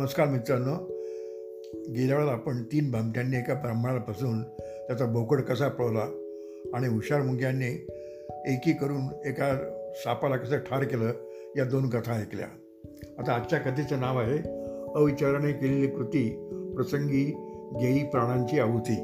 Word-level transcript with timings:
नमस्कार 0.00 0.28
मित्रांनो. 0.28 0.74
गेल्या 1.92 2.16
वेळेला 2.16 2.32
आपण 2.32 2.62
तीन 2.62 2.90
भामट्यांनी 2.90 3.36
एका 3.36 3.54
ब्राह्मणाला 3.54 4.12
फसवून 4.12 4.42
त्याचा 4.86 5.06
बोकड 5.06 5.40
कसा 5.40 5.68
पळवला 5.68 6.04
आणि 6.74 6.86
हुशार 6.88 7.22
मुंग्यांनी 7.22 7.66
एकी 8.52 8.72
करून 8.72 9.02
एका 9.24 9.56
सापाला 9.94 10.36
कसं 10.36 10.58
ठार 10.58 10.84
केलं 10.84 11.12
या 11.56 11.64
दोन 11.64 11.88
कथा 11.90 12.12
ऐकल्या. 12.12 12.46
आता 13.18 13.32
आजच्या 13.32 13.58
कथेचं 13.58 14.00
नाव 14.00 14.18
आहे 14.18 14.38
अविचाराने 14.94 15.52
केलेली 15.52 15.86
कृती 15.86 16.28
प्रसंगी 16.76 17.24
गेई 17.80 18.02
प्राणांची 18.02 18.58
आहुती. 18.58 18.96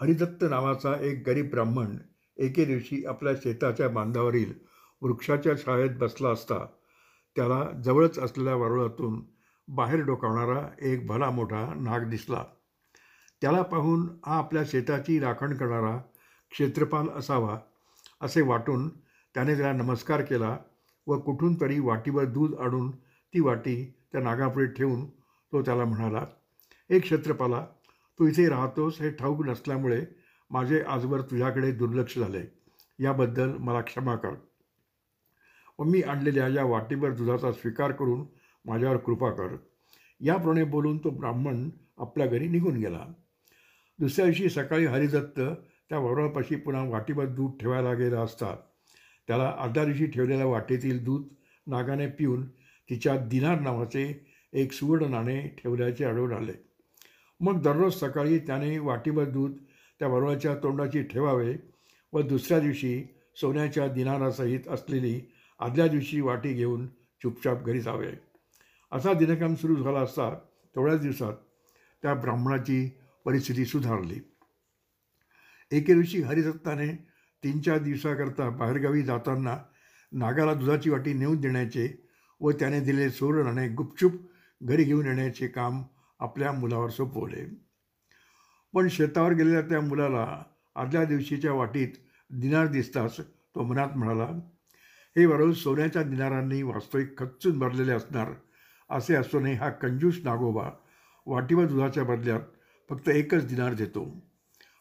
हरिदत्त 0.00 0.44
नावाचा 0.50 1.04
एक 1.06 1.22
गरीब 1.26 1.50
ब्राह्मण 1.50 1.96
एके 2.38 2.64
दिवशी 2.64 3.04
आपल्या 3.06 3.32
शेताच्या 3.34 3.88
बांधावरील 3.88 4.75
वृक्षाच्या 5.06 5.52
शाळेत 5.58 5.90
बसला 5.98 6.28
असता 6.28 6.58
त्याला 7.36 7.64
जवळच 7.84 8.18
असलेल्या 8.18 8.54
वारुळातून 8.54 9.22
बाहेर 9.68 10.00
डोकावणारा 10.00 10.68
एक 10.80 11.06
भला 11.06 11.30
मोठा 11.30 11.74
नाग 11.74 12.08
दिसला. 12.10 12.44
त्याला 13.40 13.62
पाहून 13.62 14.08
हा 14.26 14.36
आपल्या 14.38 14.62
शेताची 14.66 15.18
राखण 15.20 15.56
करणारा 15.56 15.96
क्षेत्रपाल 16.50 17.08
असावा 17.08 17.58
असे 18.20 18.42
वाटून 18.42 18.88
त्याने 19.34 19.56
त्याला 19.56 19.72
नमस्कार 19.72 20.22
केला 20.22 20.56
व 21.06 21.18
कुठून 21.18 21.60
तरी 21.60 21.78
वाटीवर 21.80 22.24
दूध 22.24 22.54
आणून 22.60 22.90
ती 23.34 23.40
वाटी 23.40 24.06
त्या 24.12 24.20
नागापुढे 24.20 24.66
ठेवून 24.66 25.04
तो 25.52 25.62
त्याला 25.62 25.84
म्हणाला 25.84 26.24
एक 26.90 27.02
क्षेत्रपाला 27.02 27.66
तू 28.18 28.26
इथे 28.26 28.48
राहतोस 28.48 29.00
हे 29.00 29.10
ठाऊक 29.10 29.46
नसल्यामुळे 29.46 30.04
माझे 30.50 30.80
आजवर 30.80 31.20
तुझ्याकडे 31.20 31.72
दुर्लक्ष 31.72 32.18
झाले. 32.18 32.42
याबद्दल 32.98 33.56
मला 33.56 33.80
क्षमा 33.80 34.16
कर. 34.16 34.34
व 35.78 35.84
मी 35.84 36.02
आणलेल्या 36.02 36.48
या 36.48 36.64
वाटीभर 36.64 37.10
दुधाचा 37.10 37.52
स्वीकार 37.52 37.92
करून 37.92 38.26
माझ्यावर 38.64 38.96
कृपा 38.96 39.30
कर. 39.30 39.56
याप्रमाणे 40.20 40.64
बोलून 40.64 40.98
तो 40.98 41.10
ब्राह्मण 41.10 41.70
आपल्या 41.98 42.26
घरी 42.26 42.48
निघून 42.48 42.76
गेला. 42.76 43.06
दुसऱ्या 43.98 44.24
दिवशी 44.26 44.48
सकाळी 44.48 44.86
हरिदत्त 44.86 45.40
त्या 45.90 45.98
वरवापाशी 45.98 46.56
पुन्हा 46.56 46.82
वाटीभर 46.88 47.26
दूध 47.26 47.50
ठेवायला 47.60 47.92
गेला 47.94 48.20
असता. 48.20 48.54
त्याला 49.28 49.54
आदल्या 49.58 49.84
दिवशी 49.84 50.06
ठेवलेल्या 50.06 50.46
वाटेतील 50.46 51.04
दूध 51.04 51.26
नागाने 51.66 52.06
पिऊन 52.06 52.46
तिच्या 52.90 53.16
दिनार 53.16 53.60
नावाचे 53.60 54.26
एक 54.52 54.72
सुवर्ण 54.72 55.10
नाणे 55.10 55.48
ठेवल्याचे 55.48 56.04
आढळून 56.04 56.32
आले. 56.32 56.52
मग 57.40 57.62
दररोज 57.62 57.94
सकाळी 57.94 58.38
त्याने 58.38 58.78
वाटीभर 58.78 59.24
दूध 59.24 59.52
त्या 59.98 60.08
वरवाच्या 60.08 60.54
तोंडाची 60.54 61.02
ठेवावे 61.02 61.56
व 62.12 62.20
दुसऱ्या 62.20 62.60
दिवशी 62.60 63.04
सोन्याच्या 63.40 63.88
दिनारासहित 63.88 64.68
असलेली 64.68 65.20
आदल्या 65.58 65.86
दिवशी 65.86 66.20
वाटी 66.20 66.52
घेऊन 66.52 66.86
चुपचाप 67.22 67.62
घरी 67.62 67.80
जावे. 67.80 68.12
असा 68.92 69.12
दिनक्रम 69.12 69.54
सुरू 69.54 69.82
झाला 69.82 70.00
असता 70.00 70.30
तेवढ्याच 70.74 71.00
दिवसात 71.00 71.32
त्या 72.02 72.14
ब्राह्मणाची 72.14 72.88
परिस्थिती 73.24 73.64
सुधारली. 73.64 74.20
एके 75.72 75.94
दिवशी 75.94 76.22
हरिदत्ताने 76.22 76.88
तीन 77.44 77.60
चार 77.60 77.78
दिवसाकरता 77.78 78.48
बाहेरगावी 78.50 79.02
जाताना 79.02 79.56
नागाला 80.12 80.54
दुधाची 80.54 80.90
वाटी 80.90 81.12
नेऊन 81.12 81.40
देण्याचे 81.40 81.88
व 82.40 82.50
त्याने 82.50 82.80
दिलेले 82.80 83.10
सोरणाने 83.10 83.68
गुपचूप 83.68 84.12
घरी 84.62 84.84
घेऊन 84.84 85.06
येण्याचे 85.06 85.48
काम 85.48 85.82
आपल्या 86.20 86.52
मुलावर 86.52 86.90
सोपवले. 86.90 87.44
पण 88.74 88.88
शेतावर 88.88 89.32
गेलेल्या 89.32 89.60
त्या 89.60 89.80
मुलाला 89.80 90.42
आदल्या 90.74 91.04
दिवशीच्या 91.04 91.52
वाटीत 91.52 91.88
दिनार 92.30 92.66
दिसताच 92.66 93.20
तो 93.20 93.62
मनात 93.62 93.96
म्हणाला 93.96 94.28
हे 95.16 95.26
वरून 95.26 95.52
सोन्याच्या 95.52 96.02
दिनारांनी 96.02 96.62
वास्तविक 96.62 97.18
खच्चून 97.18 97.58
भरलेले 97.58 97.92
असणार 97.92 98.32
असे 98.90 99.14
असूनही 99.14 99.54
हा 99.54 99.70
कंजूस 99.70 100.18
नागोबा 100.24 100.70
वाटीवर 101.26 101.66
दुधाच्या 101.66 102.04
बदल्यात 102.04 102.40
फक्त 102.90 103.08
एकच 103.08 103.46
दिनार 103.46 103.72
देतो. 103.72 104.04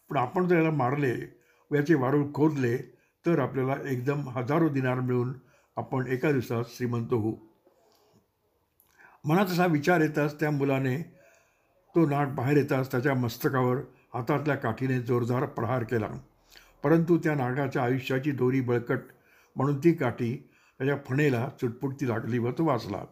पण 0.09 0.17
आपण 0.17 0.47
जर 0.47 0.55
याला 0.55 0.71
मारले 0.71 1.37
व 1.71 1.75
याचे 1.75 1.93
वारूळ 1.93 2.25
खोदले 2.33 2.77
तर 3.25 3.39
आपल्याला 3.39 3.75
एकदम 3.85 4.29
हजारो 4.29 4.69
दिनार 4.69 4.99
मिळून 4.99 5.33
आपण 5.75 6.07
एका 6.07 6.31
दिवसात 6.31 6.63
श्रीमंत 6.67 7.13
होऊ. 7.13 7.35
मनात 9.25 9.45
असा 9.45 9.65
विचार 9.65 10.01
येताच 10.01 10.39
त्या 10.39 10.51
मुलाने 10.51 10.97
तो 11.95 12.09
नाट 12.09 12.27
बाहेर 12.27 12.57
येताच 12.57 12.91
त्याच्या 12.91 13.13
मस्तकावर 13.13 13.77
हातातल्या 14.13 14.55
काठीने 14.55 15.01
जोरदार 15.01 15.45
प्रहार 15.45 15.83
केला. 15.83 16.07
परंतु 16.83 17.17
त्या 17.17 17.35
नागाच्या 17.35 17.83
आयुष्याची 17.83 18.31
दोरी 18.31 18.61
बळकट 18.61 18.99
म्हणून 19.55 19.77
ती 19.83 19.93
काठी 19.93 20.35
त्याच्या 20.79 20.97
फणेला 21.05 21.49
चुटपुटती 21.61 22.07
लागली 22.07 22.37
व 22.37 22.51
तो 22.51 22.65
वाचला. 22.65 23.03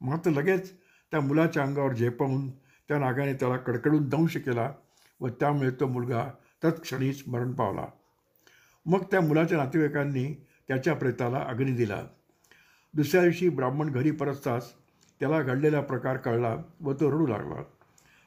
मात्र 0.00 0.30
लगेच 0.30 0.72
त्या 1.10 1.20
मुलाच्या 1.20 1.62
अंगावर 1.62 1.92
झेपवून 1.92 2.50
त्या 2.88 2.98
नागाने 2.98 3.34
त्याला 3.34 3.56
कडकडून 3.56 4.08
दंश 4.08 4.36
केला 4.36 4.72
व 5.20 5.28
त्यामुळे 5.28 5.70
तो 5.70 5.86
मुलगा 5.86 6.24
तत्क्षणीच 6.64 7.22
मरण 7.26 7.52
पावला. 7.52 7.86
मग 8.86 9.02
त्या 9.10 9.20
मुलाच्या 9.20 9.58
नातेवाईकांनी 9.58 10.44
त्याच्या 10.68 10.94
प्रेताला 10.94 11.38
अग्नी 11.38 11.72
दिला. 11.72 12.02
दुसऱ्या 12.94 13.22
दिवशी 13.22 13.48
ब्राह्मण 13.48 13.90
घरी 13.90 14.10
परतताच 14.10 14.72
त्याला 15.20 15.42
घडलेला 15.42 15.80
प्रकार 15.80 16.16
कळला 16.16 16.56
व 16.80 16.92
तो 16.92 17.10
रडू 17.10 17.26
लागला. 17.26 17.62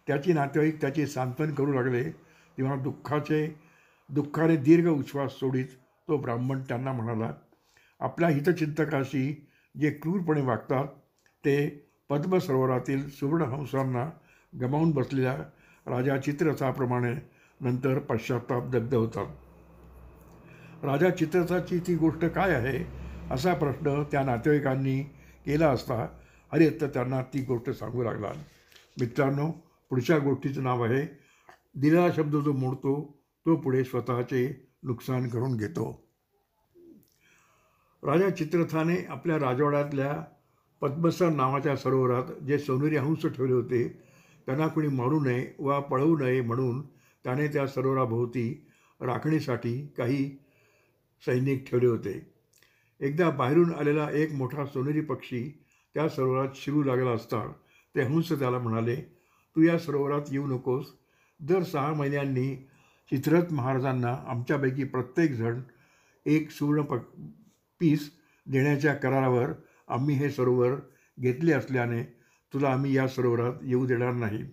त्याची 0.08 0.34
नातेवाईक 0.34 0.82
त्याचे 0.82 1.08
सांत्वन 1.08 1.54
करू 1.54 1.74
लागले 1.74 2.12
तेव्हा 2.58 2.76
दुःखाचे 2.76 3.60
दुःखाने 4.10 4.56
दीर्घ 4.58 4.90
उच्छ्वास 4.90 5.32
सोडीत 5.32 5.66
तो 6.08 6.18
ब्राह्मण 6.18 6.62
त्यांना 6.62 6.92
म्हणाला 6.92 7.32
आपल्या 8.00 8.30
हितचिंतकाशी 8.30 9.48
जे 9.80 9.90
क्रूरपणे 9.92 10.42
वागतात 10.42 10.88
ते 11.46 11.68
पद्मसरोवरातील 12.10 13.10
सुवर्णहंसांना 13.10 14.10
गमावून 14.62 14.92
बसलेल्या 14.92 15.34
राजा 15.88 16.18
चित्ररथाप्रमाणे 16.18 17.14
नंतर 17.62 18.00
पश्चाताप 18.00 18.68
दग्ध 18.68 18.94
होतात. 18.96 19.26
राजा 20.84 21.10
चित्ररथाची 21.10 21.80
ती 21.80 21.96
गोष्ट 21.96 22.26
काय 22.26 22.54
आहे 22.54 22.86
असा 23.32 23.54
प्रश्न 23.54 24.04
त्या 24.04 24.24
नातेवाईकांनी 24.24 25.02
केला 25.46 25.70
असता 25.70 26.08
हरिहत्त 26.52 26.84
त्यांना 26.84 27.22
ती 27.22 27.42
गोष्ट 27.42 27.70
सांगू 27.70 28.04
लागला. 28.04 28.32
मित्रांनो 29.00 29.52
पुढच्या 29.90 30.18
गोष्टीचं 30.18 30.64
नाव 30.64 30.84
आहे 30.84 31.06
दिलेला 31.76 32.08
शब्द 32.16 32.36
जो 32.36 32.54
मोडतो 32.54 33.22
तो 33.46 33.56
पुढे 33.56 33.84
स्वतःचे 33.84 34.70
नुकसान 34.84 35.28
करून 35.30 35.58
घेतो. 35.58 36.07
राजा 38.08 38.30
चित्रथाने 38.30 38.96
आपल्या 39.10 39.38
राजवाड्यातल्या 39.40 40.14
पद्मसर 40.82 41.30
नावाच्या 41.30 41.76
सरोवरात 41.76 42.32
जे 42.48 42.58
सोनेरी 42.60 42.96
हंस 42.96 43.26
ठेवले 43.26 43.54
होते 43.54 43.88
त्यांना 44.48 44.68
कुणी 44.68 44.88
मारू 44.88 45.20
नये 45.20 45.46
वा 45.60 45.80
पळवू 45.80 46.18
नये 46.18 46.42
म्हणून 46.42 46.82
त्याने 47.26 47.48
त्या 47.48 47.66
सरोवराभोवती 47.68 48.48
राखणीसाठी 49.02 49.76
काही 49.98 50.30
सैनिक 51.26 51.70
ठेवले 51.70 51.88
होते. 51.88 52.14
एकदा 53.02 53.30
बाहेरून 53.30 53.74
आलेला 53.74 54.10
एक 54.12 54.32
मोठा 54.34 54.66
सोनेरी 54.66 55.02
पक्षी 55.02 55.44
त्या 55.96 56.08
सरोवरात 56.10 56.56
शिरू 56.56 56.84
लागला 56.84 57.12
असता 57.12 57.42
ते 57.96 58.02
हंस 58.02 58.32
त्याला 58.32 58.60
म्हणाले 58.60 58.96
तू 59.56 59.62
या 59.62 59.78
सरोवरात 59.80 60.32
येऊ 60.32 60.48
नकोस. 60.48 60.86
दर 61.40 61.64
सहा 61.64 61.94
महिन्यांनी 61.94 62.56
चित्रथ 63.12 63.54
महाराजांना 63.54 64.16
आमच्यापैकी 64.28 64.84
प्रत्येकजण 64.84 65.60
एक 66.26 66.50
सुवर्ण 66.52 66.82
प 66.82 66.96
पीस 67.80 68.12
देण्याच्या 68.46 68.94
करारावर 68.94 69.52
आम्ही 69.88 70.16
हे 70.16 70.30
सरोवर 70.30 70.74
घेतले 71.20 71.54
असल्याने 71.54 72.04
तुला 72.54 72.70
आम्ही 72.70 72.96
या 72.96 73.08
सरोवरात 73.08 73.54
येऊ 73.62 73.86
देणार 73.86 74.12
नाही. 74.12 74.44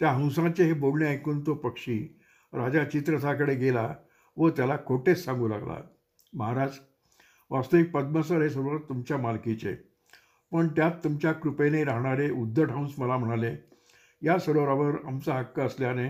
त्या 0.00 0.10
हंसाचे 0.12 0.64
हे 0.64 0.72
बोलणे 0.72 1.06
ऐकून 1.06 1.46
तो 1.46 1.54
पक्षी 1.54 2.18
राजा 2.52 2.84
चित्रथाकडे 2.84 3.54
गेला 3.54 3.94
व 4.36 4.48
त्याला 4.48 4.76
खोटेच 4.86 5.24
सांगू 5.24 5.48
लागला 5.48 5.76
महाराज 6.32 6.78
वास्तविक 7.50 7.90
पद्मसर 7.90 8.42
हे 8.42 8.50
सरोवर 8.50 8.78
तुमच्या 8.78 9.16
मालकीचे. 9.16 9.74
पण 10.52 10.68
त्यात 10.68 10.92
तुमच्या 11.04 11.32
कृपेने 11.32 11.84
राहणारे 11.84 12.30
उद्धट 12.30 12.70
हंस 12.70 12.92
मला 12.98 13.16
म्हणाले 13.16 13.54
या 14.22 14.38
सरोवरावर 14.38 14.94
आमचा 15.06 15.34
हक्क 15.34 15.60
असल्याने 15.60 16.08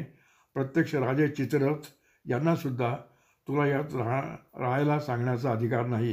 प्रत्यक्ष 0.55 0.95
राजे 0.95 1.29
चित्ररथ 1.29 1.89
यांनासुद्धा 2.25 2.97
तुला 3.49 3.67
यात 3.67 3.95
राहा 3.95 4.21
राहायला 4.61 4.99
सांगण्याचा 5.01 5.51
अधिकार 5.51 5.87
नाही. 5.87 6.13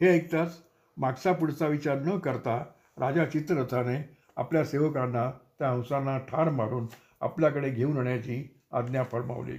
हे 0.00 0.08
ऐकताच 0.08 0.60
मागचा 0.96 1.32
पुढचा 1.32 1.66
विचार 1.66 1.98
न 1.98 2.18
करता 2.18 2.56
राजा 2.98 3.24
चित्ररथाने 3.26 3.96
आपल्या 4.36 4.64
सेवकांना 4.64 5.30
त्या 5.58 5.70
हंसांना 5.70 6.16
ठार 6.28 6.48
मारून 6.50 6.86
आपल्याकडे 7.20 7.70
घेऊन 7.70 7.96
येण्याची 7.96 8.42
आज्ञा 8.72 9.02
फरमावली. 9.02 9.56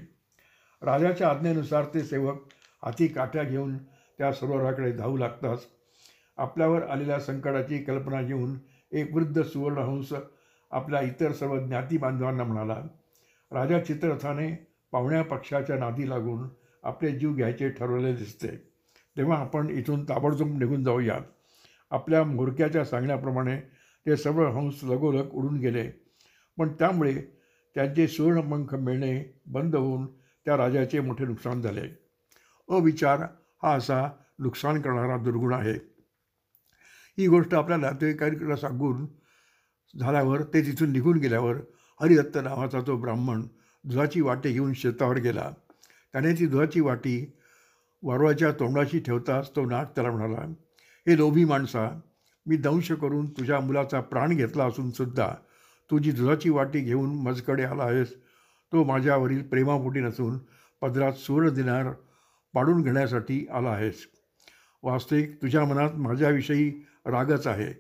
राजाच्या 0.82 1.30
आज्ञेनुसार 1.30 1.86
ते 1.94 2.04
सेवक 2.04 2.44
हाती 2.84 3.08
काठ्या 3.08 3.44
घेऊन 3.44 3.78
त्या 4.20 4.32
सरोवराकडे 4.34 4.92
धावू 4.92 5.18
लागताच 5.18 5.66
आपल्यावर 6.38 6.84
आलेल्या 6.84 7.20
संकटाची 7.20 7.78
कल्पना 7.84 8.22
घेऊन 8.22 8.58
एक 8.92 9.14
वृद्ध 9.14 9.42
सुवर्णहंस 9.42 10.14
आपल्या 10.72 11.02
इतर 11.02 11.32
सर्व 11.32 11.58
ज्ञाती 11.58 11.98
बांधवांना 11.98 12.44
म्हणाला 12.44 12.82
राजा 13.52 13.80
चित्ररथाने 13.80 14.50
पाहुण्या 14.94 15.24
पक्षाच्या 15.24 15.78
नादी 15.78 16.10
लागून 16.10 16.48
आपले 16.86 17.12
जीव 17.12 17.34
घ्यायचे 17.34 17.70
ठरवले 17.70 18.16
दिसते. 18.16 18.48
तेव्हा 19.18 19.38
आपण 19.38 19.70
इथून 19.70 20.04
ताबडतोब 20.04 20.58
निघून 20.58 20.84
जाऊयात. 20.84 21.22
आपल्या 21.92 22.24
म्होरक्याच्या 22.24 22.86
सांगण्याप्रमाणे 22.86 23.58
ते 24.06 24.18
सर्व 24.18 24.48
हंस 24.48 24.80
लगोलग 24.84 25.30
उडून 25.30 25.58
गेले. 25.58 25.92
पण 26.58 26.74
त्यामुळे 26.74 27.22
त्यांचे 27.76 28.08
सुवर्णपंख 28.08 28.76
मिळणे 28.76 29.42
बंद 29.46 29.76
होऊन 29.76 30.06
त्या 30.46 30.58
राजाचे 30.58 31.00
मोठे 31.00 31.26
नुकसान 31.26 31.62
झाले. 31.62 31.82
अविचार 32.70 33.20
हा 33.64 33.74
असा 33.74 34.12
नुकसान 34.40 34.82
करणारा 34.82 35.18
दुर्गुण 35.18 35.54
आहे. 35.54 35.96
ही 37.18 37.28
गोष्ट 37.28 37.54
आपल्या 37.54 37.78
नातेवाईकांकडे 37.78 38.58
सांगून 38.58 39.06
झाल्यावर 40.00 40.44
ते 40.44 40.62
तिथून 40.62 40.92
निघून 40.92 41.18
गेल्यावर 41.18 41.56
हरिदत्त 42.02 42.38
नावाचा 42.38 42.80
तो 42.88 42.98
ब्राह्मण 42.98 43.42
दुधाची 43.84 44.22
वाटे 44.22 44.52
घेऊन 44.52 44.74
शेतावर 44.74 45.18
गेला. 45.18 45.52
त्याने 46.16 46.32
ती 46.34 46.46
दुधाची 46.46 46.80
वाटी 46.80 47.34
वारवाच्या 48.04 48.52
तोंडाशी 48.52 49.00
ठेवताच 49.00 49.50
तो 49.56 49.66
नाग 49.66 49.86
त्याला 49.86 50.12
म्हणाला 50.12 50.42
हे 51.08 51.18
लोभी 51.18 51.46
माणसा 51.46 52.00
मी 52.46 52.58
दंश 52.58 52.92
करून 52.92 53.30
तुझ्या 53.30 53.60
मुलाचा 53.60 54.00
प्राण 54.02 54.36
घेतला 54.36 54.66
असून 54.66 54.92
सुद्धा 54.92 55.28
तू 55.92 56.00
जी 56.00 56.12
दुधाची 56.12 56.50
वाटी 56.50 56.80
घेऊन 56.80 57.16
मजकडे 57.16 57.64
आला 57.64 57.84
आहेस 57.84 58.14
तो 58.72 58.84
माझ्यावरील 58.84 59.42
प्रेमापोटी 59.42 60.00
नसून 60.00 60.38
पदरात 60.82 61.14
सुवर्ण 61.14 61.50
दिनार 61.50 61.92
पाडून 62.54 62.82
घेण्यासाठी 62.82 63.46
आला 63.54 63.70
आहेस. 63.70 64.06
वास्तविक 64.84 65.36
तुझ्या 65.42 65.66
मनात 65.66 65.98
माझ्याविषयी 65.98 66.70
रागच 67.06 67.48
आहे. 67.48 67.72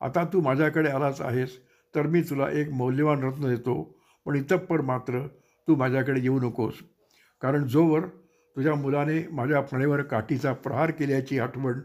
आता 0.00 0.24
तू 0.24 0.40
माझ्याकडे 0.40 0.90
आलाच 0.90 1.20
आहेस 1.20 1.58
तर 1.94 2.06
मी 2.06 2.22
तुला 2.22 2.50
एक 2.50 2.70
मौल्यवान 2.70 3.22
रत्न 3.22 3.48
देतो 3.48 3.82
पण 4.26 4.36
इतप्पर 4.36 4.80
मात्र 4.80 5.26
तू 5.68 5.74
माझ्याकडे 5.74 6.20
येऊ 6.20 6.40
नकोस. 6.40 6.74
कारण 7.42 7.64
जोवर 7.64 8.06
तुझ्या 8.56 8.74
मुलाने 8.74 9.28
माझ्या 9.30 9.62
फणेवर 9.62 10.02
काठीचा 10.02 10.52
प्रहार 10.52 10.90
केल्याची 10.90 11.38
आठवण 11.38 11.80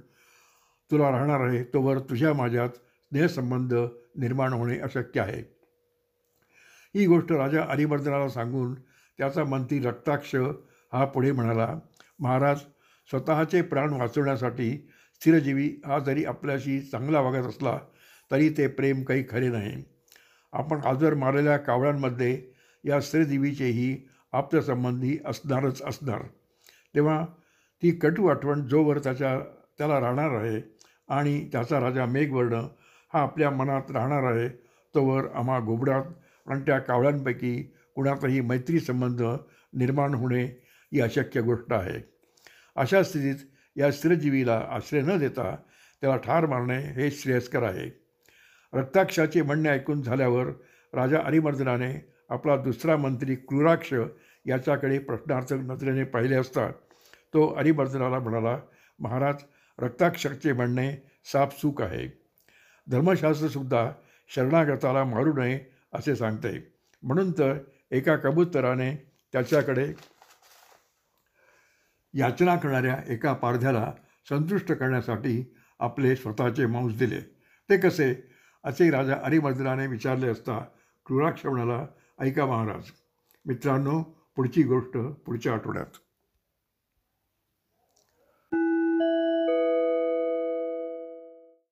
तुला 0.91 1.11
राहणार 1.11 1.39
आहे 1.39 1.63
तोवर 1.63 1.99
तुझ्या 1.99 2.33
माझ्यात 2.33 2.69
स्नेहसंबंध 2.69 3.73
निर्माण 4.15 4.53
होणे 4.53 4.79
अशक्य 4.79 5.21
आहे. 5.21 5.41
ही 6.95 7.05
गोष्ट 7.05 7.31
राजा 7.31 7.63
हरिवर्धनाला 7.63 8.29
सांगून 8.29 8.73
त्याचा 9.17 9.43
मंत्री 9.43 9.79
रक्ताक्ष 9.79 10.35
हा 10.93 11.05
पुढे 11.05 11.31
म्हणाला 11.31 11.79
महाराज 12.19 12.57
स्वतःचे 13.09 13.61
प्राण 13.61 13.93
वाचवण्यासाठी 13.93 14.89
स्थिरजीवी 15.21 15.81
हा 15.85 15.99
जरी 15.99 16.25
आपल्याशी 16.25 16.81
चांगला 16.81 17.19
वागत 17.21 17.45
असला 17.45 17.79
तरी 18.31 18.49
ते 18.49 18.67
प्रेम 18.67 19.03
काही 19.03 19.23
खरे 19.29 19.47
नाही. 19.47 19.83
आपण 20.53 20.79
आजवर 20.79 21.13
मारलेल्या 21.13 21.57
कावळ्यांमध्ये 21.57 22.51
या 22.83 23.01
स्त्रीदेवीचेही 23.01 24.07
आप्तसंबंधी 24.35 25.17
असणारच 25.25 25.81
असणार. 25.81 26.21
तेव्हा 26.95 27.25
ती 27.83 27.91
कटू 27.91 28.27
आठवण 28.27 28.67
जोवर 28.67 28.99
त्याच्या 28.99 29.39
त्याला 29.77 29.99
राहणार 29.99 30.29
आहे 30.29 30.61
आणि 31.09 31.49
त्याचा 31.51 31.79
राजा 31.79 32.05
मेघवर्ण 32.05 32.53
हा 33.13 33.21
आपल्या 33.21 33.49
मनात 33.49 33.91
राहणार 33.91 34.23
आहे. 34.23 34.49
तोवर 34.95 35.27
आम्हा 35.35 35.59
घुबडात 35.59 36.03
आणि 36.47 36.61
त्या 36.61 36.79
कावळ्यांपैकी 36.79 37.61
कुणाचाही 37.95 38.41
मैत्री 38.41 38.79
संबंध 38.79 39.21
निर्माण 39.73 40.13
होणे 40.13 40.43
ही 40.93 41.01
अशक्य 41.01 41.41
गोष्ट 41.41 41.73
आहे. 41.73 41.99
अशा 42.75 43.03
स्थितीत 43.03 43.35
या 43.75 43.91
स्त्रीजीवीला 43.91 44.65
आश्रय 44.69 45.01
न 45.01 45.17
देता 45.17 45.55
त्याला 46.01 46.17
ठार 46.17 46.45
मारणे 46.45 46.77
हे 46.77 47.11
श्रेयस्कर 47.11 47.63
आहे. 47.63 48.05
रक्ताक्षाचे 48.73 49.41
म्हणणे 49.41 49.69
ऐकून 49.69 50.01
झाल्यावर 50.01 50.45
राजा 50.93 51.19
अरिमर्दनाने 51.25 52.14
आपला 52.29 52.57
दुसरा 52.57 52.97
मंत्री 52.97 53.35
क्रूराक्ष 53.35 53.93
याच्याकडे 54.45 54.99
प्रश्नार्थक 54.99 55.53
नजरेने 55.53 56.03
पाहिले 56.03 56.35
असता 56.35 56.67
तो 57.33 57.53
अरिमर्दनाला 57.53 58.19
म्हणाला 58.19 58.59
महाराज 58.99 59.35
रक्ताक्षाचे 59.79 60.53
म्हणणे 60.53 60.95
साफसूक 61.25 61.81
आहे. 61.81 62.07
धर्मशास्त्रसुद्धा 62.87 63.91
शरणागताला 64.35 65.03
मारू 65.03 65.33
नये 65.33 65.59
असे 65.93 66.15
सांगते. 66.15 66.73
म्हणून 67.03 67.31
तर 67.31 67.57
एका 67.91 68.15
कबूतराने 68.15 69.11
त्याच्याकडे 69.33 69.93
याचना 72.13 72.55
करणाऱ्या 72.55 72.97
एका 73.07 73.33
पारध्याला 73.33 73.91
संतुष्ट 74.29 74.71
करण्यासाठी 74.71 75.55
आपले 75.79 76.15
स्वतःचे 76.15 76.65
मांस 76.65 76.97
दिले. 76.97 77.19
ते 77.69 77.77
कसे? 77.77 78.31
असे 78.63 78.89
राजा 78.91 79.15
अरिमर्दनाने 79.23 79.87
विचारले 79.87 80.27
असता 80.27 80.59
क्रूराक्ष 81.05 81.45
म्हणाला 81.45 81.85
ऐका 82.19 82.45
महाराज 82.45 82.83
मित्रांनो 83.45 84.01
पुढची 84.35 84.63
गोष्ट 84.63 84.97
पुढच्या 84.97 85.53
आठवड्यात. 85.53 85.97